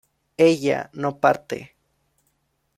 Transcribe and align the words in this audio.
ella 0.37 0.89
no 0.93 1.19
parte 1.19 1.75